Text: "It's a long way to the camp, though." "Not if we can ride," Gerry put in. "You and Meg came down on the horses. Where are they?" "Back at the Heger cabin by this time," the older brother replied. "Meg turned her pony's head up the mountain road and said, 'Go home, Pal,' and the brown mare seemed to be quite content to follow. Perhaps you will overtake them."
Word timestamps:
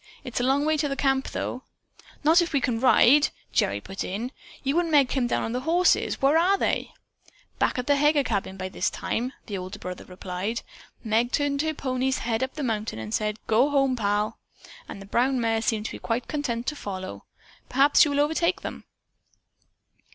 "It's 0.23 0.39
a 0.39 0.43
long 0.43 0.65
way 0.65 0.77
to 0.77 0.87
the 0.87 0.95
camp, 0.95 1.29
though." 1.29 1.61
"Not 2.23 2.41
if 2.41 2.53
we 2.53 2.59
can 2.59 2.79
ride," 2.79 3.29
Gerry 3.53 3.79
put 3.79 4.03
in. 4.03 4.31
"You 4.63 4.79
and 4.79 4.89
Meg 4.89 5.09
came 5.09 5.27
down 5.27 5.43
on 5.43 5.51
the 5.51 5.59
horses. 5.59 6.19
Where 6.19 6.39
are 6.39 6.57
they?" 6.57 6.93
"Back 7.59 7.77
at 7.77 7.85
the 7.85 7.97
Heger 7.97 8.23
cabin 8.23 8.57
by 8.57 8.67
this 8.67 8.89
time," 8.89 9.31
the 9.45 9.59
older 9.59 9.77
brother 9.77 10.03
replied. 10.03 10.63
"Meg 11.03 11.31
turned 11.31 11.61
her 11.61 11.75
pony's 11.75 12.17
head 12.17 12.41
up 12.41 12.55
the 12.55 12.63
mountain 12.63 12.97
road 12.97 13.03
and 13.03 13.13
said, 13.13 13.37
'Go 13.45 13.69
home, 13.69 13.95
Pal,' 13.95 14.39
and 14.89 14.99
the 14.99 15.05
brown 15.05 15.39
mare 15.39 15.61
seemed 15.61 15.85
to 15.85 15.91
be 15.91 15.99
quite 15.99 16.27
content 16.27 16.65
to 16.65 16.75
follow. 16.75 17.25
Perhaps 17.69 18.03
you 18.03 18.09
will 18.09 18.21
overtake 18.21 18.61
them." 18.61 18.85